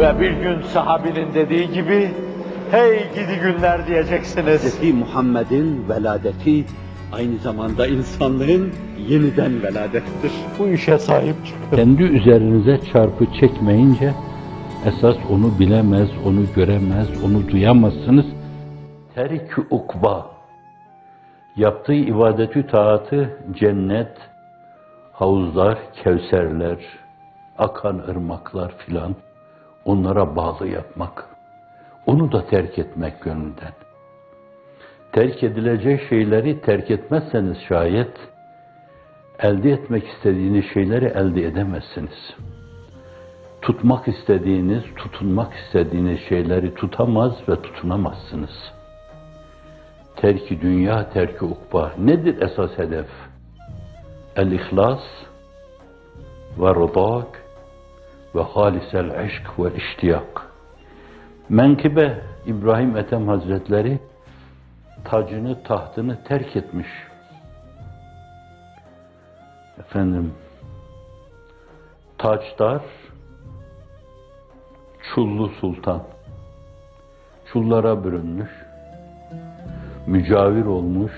[0.00, 2.10] Ve bir gün sahabinin dediği gibi,
[2.70, 4.82] hey gidi günler diyeceksiniz.
[4.82, 4.94] Hz.
[4.94, 6.64] Muhammed'in veladeti
[7.12, 8.72] aynı zamanda insanlığın
[9.08, 10.32] yeniden veladettir.
[10.58, 11.76] Bu işe sahip çıkın.
[11.76, 14.12] Kendi üzerinize çarpı çekmeyince
[14.86, 18.26] esas onu bilemez, onu göremez, onu duyamazsınız.
[19.14, 20.26] Terk-ü ukba.
[21.56, 24.16] Yaptığı ibadetü taatı cennet,
[25.12, 26.78] havuzlar, kevserler,
[27.58, 29.14] akan ırmaklar filan
[29.84, 31.28] onlara bağlı yapmak.
[32.06, 33.72] Onu da terk etmek gönülden.
[35.12, 38.12] Terk edilecek şeyleri terk etmezseniz şayet
[39.38, 42.34] elde etmek istediğiniz şeyleri elde edemezsiniz.
[43.62, 48.72] Tutmak istediğiniz, tutunmak istediğiniz şeyleri tutamaz ve tutunamazsınız.
[50.16, 51.92] Terki dünya, terki ukba.
[51.98, 53.08] Nedir esas hedef?
[54.36, 55.00] El-ihlas
[56.58, 57.39] ve rıdak
[58.34, 60.50] ve halisel aşk ve iştiyak.
[61.48, 63.98] Menkıbe İbrahim Ethem Hazretleri
[65.04, 66.88] tacını, tahtını terk etmiş.
[69.78, 70.34] Efendim,
[72.18, 72.82] taçdar,
[75.14, 76.02] çullu sultan,
[77.52, 78.50] çullara bürünmüş,
[80.06, 81.12] mücavir olmuş,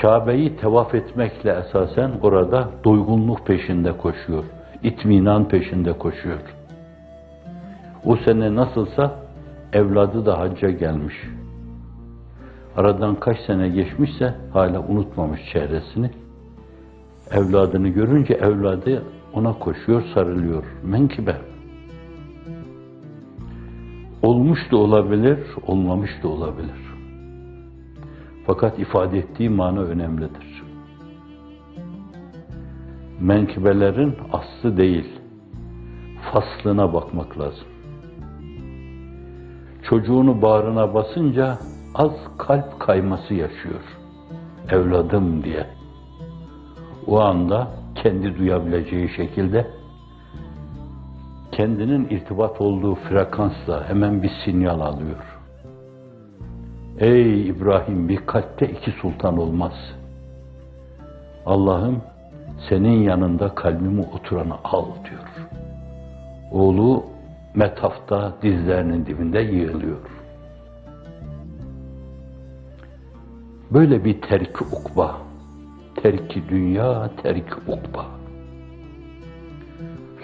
[0.00, 4.44] Kabe'yi tevaf etmekle esasen orada doygunluk peşinde koşuyor,
[4.82, 6.40] itminan peşinde koşuyor.
[8.04, 9.16] O sene nasılsa
[9.72, 11.14] evladı da hacca gelmiş.
[12.76, 16.10] Aradan kaç sene geçmişse hala unutmamış çehresini.
[17.30, 20.64] Evladını görünce evladı ona koşuyor, sarılıyor.
[20.82, 21.36] Menkıbe.
[24.22, 26.88] Olmuş da olabilir, olmamış da olabilir.
[28.46, 30.67] Fakat ifade ettiği mana önemlidir.
[33.20, 35.20] Menkıbelerin aslı değil,
[36.32, 37.68] faslına bakmak lazım.
[39.82, 41.58] Çocuğunu bağrına basınca
[41.94, 43.80] az kalp kayması yaşıyor.
[44.70, 45.66] Evladım diye.
[47.06, 49.66] O anda kendi duyabileceği şekilde
[51.52, 55.38] kendinin irtibat olduğu frekansla hemen bir sinyal alıyor.
[56.98, 59.72] Ey İbrahim bir kalpte iki sultan olmaz.
[61.46, 62.02] Allah'ım
[62.68, 65.48] senin yanında kalbimi oturanı al diyor.
[66.50, 67.04] Oğlu
[67.54, 69.98] metafta dizlerinin dibinde yığılıyor.
[73.70, 75.18] Böyle bir terk ukba,
[76.02, 78.06] terki dünya, terk ukba.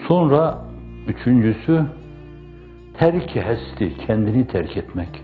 [0.07, 0.61] Sonra
[1.07, 1.85] üçüncüsü
[2.97, 5.21] terki hesti, kendini terk etmek.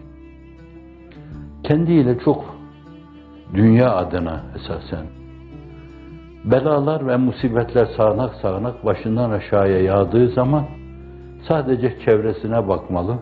[1.64, 2.56] Kendiyle çok
[3.54, 5.21] dünya adına esasen
[6.46, 10.66] belalar ve musibetler sağanak sağanak başından aşağıya yağdığı zaman
[11.48, 13.18] sadece çevresine bakmalı.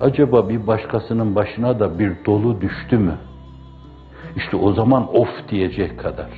[0.00, 3.14] Acaba bir başkasının başına da bir dolu düştü mü?
[4.36, 6.30] İşte o zaman of diyecek kadar.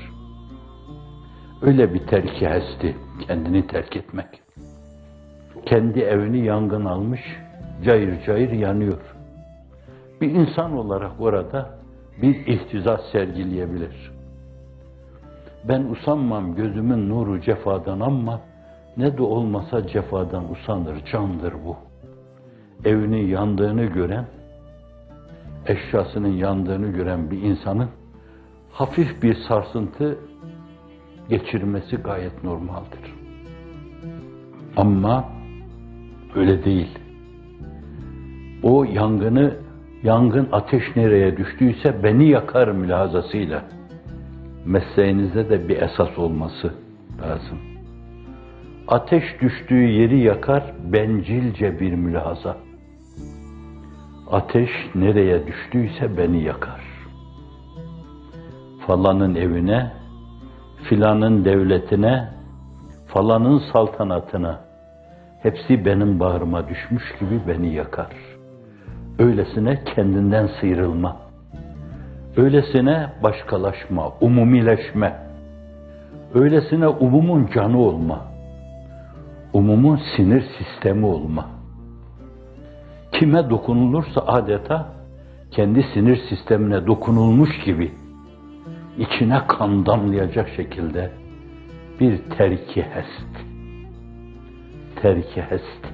[1.62, 4.26] Öyle bir terki hesti, kendini terk etmek.
[5.66, 7.20] Kendi evini yangın almış,
[7.84, 9.00] cayır cayır yanıyor.
[10.20, 11.70] Bir insan olarak orada
[12.22, 14.19] bir ihtizaz sergileyebilir.
[15.68, 18.40] Ben usanmam gözümün nuru cefadan ama
[18.96, 21.76] ne de olmasa cefadan usanır, candır bu.
[22.84, 24.26] Evinin yandığını gören,
[25.66, 27.88] eşyasının yandığını gören bir insanın
[28.72, 30.18] hafif bir sarsıntı
[31.28, 33.14] geçirmesi gayet normaldir.
[34.76, 35.24] Ama
[36.34, 36.98] öyle değil.
[38.62, 39.54] O yangını,
[40.02, 43.62] yangın ateş nereye düştüyse beni yakar mülazasıyla
[44.66, 46.74] mesleğinizde de bir esas olması
[47.22, 47.58] lazım.
[48.88, 52.56] Ateş düştüğü yeri yakar bencilce bir mülahaza.
[54.30, 56.80] Ateş nereye düştüyse beni yakar.
[58.86, 59.92] Falanın evine,
[60.82, 62.28] filanın devletine,
[63.06, 64.60] falanın saltanatına,
[65.42, 68.16] hepsi benim bağrıma düşmüş gibi beni yakar.
[69.18, 71.29] Öylesine kendinden sıyrılma.
[72.36, 75.16] Öylesine başkalaşma, umumileşme.
[76.34, 78.26] Öylesine umumun canı olma.
[79.52, 81.46] Umumun sinir sistemi olma.
[83.12, 84.88] Kime dokunulursa adeta
[85.50, 87.92] kendi sinir sistemine dokunulmuş gibi
[88.98, 91.10] içine kan damlayacak şekilde
[92.00, 93.46] bir terki hest.
[95.02, 95.86] Terki hest.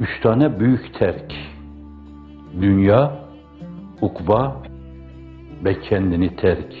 [0.00, 1.32] Üç tane büyük terk.
[2.60, 3.23] Dünya,
[4.00, 4.56] ukba
[5.64, 6.74] ve kendini terk.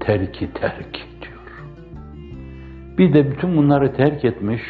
[0.00, 1.64] Terki terk diyor.
[2.98, 4.62] Bir de bütün bunları terk etmiş,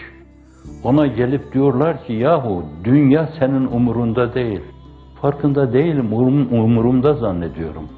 [0.85, 4.61] ona gelip diyorlar ki yahu dünya senin umurunda değil.
[5.23, 7.89] Farkında değilim, umurum, umurumda zannediyorum.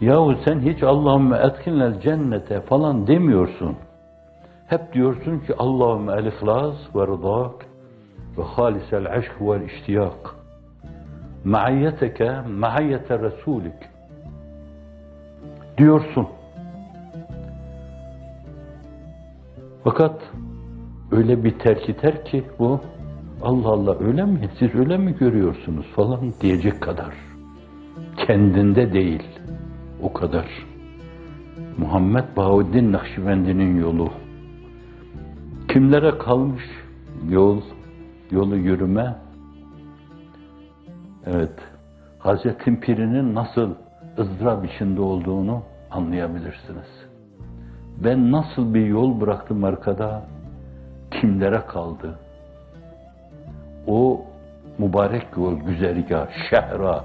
[0.00, 3.76] Yahu sen hiç Allahümme etkinler cennete falan demiyorsun.
[4.66, 7.66] Hep diyorsun ki Allahümme el-ihlas ve rıdak
[8.38, 10.43] ve halisel aşk ve iştiyak.
[11.44, 13.74] Maiyeteke maiyete Resulük.
[15.78, 16.28] Diyorsun.
[19.84, 20.20] Fakat
[21.12, 22.80] öyle bir terk iter ki bu
[23.42, 24.50] Allah Allah öyle mi?
[24.58, 27.14] Siz öyle mi görüyorsunuz falan diyecek kadar.
[28.16, 29.22] Kendinde değil.
[30.02, 30.46] O kadar.
[31.78, 34.10] Muhammed Bahuddin Nakşibendi'nin yolu.
[35.68, 36.62] Kimlere kalmış
[37.28, 37.60] yol,
[38.30, 39.23] yolu yürüme?
[41.26, 41.52] Evet,
[42.18, 43.74] Hazreti Piri'nin nasıl
[44.18, 47.06] ızdırap içinde olduğunu anlayabilirsiniz.
[48.04, 50.22] Ben nasıl bir yol bıraktım arkada,
[51.10, 52.18] kimlere kaldı?
[53.86, 54.24] O
[54.78, 57.04] mübarek yol, güzergah, şehra,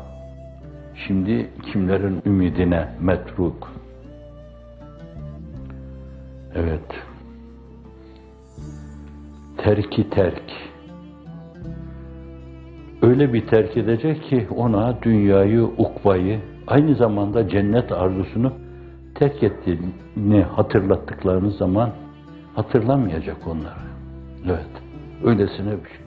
[1.07, 3.71] şimdi kimlerin ümidine metruk.
[6.55, 7.03] Evet.
[9.57, 10.68] Terki terk.
[13.01, 18.53] Öyle bir terk edecek ki ona dünyayı, ukbayı, aynı zamanda cennet arzusunu
[19.15, 21.89] terk ettiğini hatırlattıklarınız zaman
[22.55, 23.89] hatırlamayacak onları.
[24.45, 24.69] Evet.
[25.23, 25.99] Öylesine bir şey.